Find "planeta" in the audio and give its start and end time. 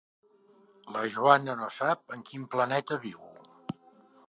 2.55-3.01